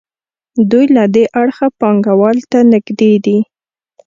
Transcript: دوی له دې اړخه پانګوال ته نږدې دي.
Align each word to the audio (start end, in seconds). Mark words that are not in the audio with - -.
دوی 0.71 0.85
له 0.95 1.03
دې 1.13 1.23
اړخه 1.41 1.67
پانګوال 1.79 2.37
ته 2.51 2.59
نږدې 2.71 3.13
دي. 3.25 3.37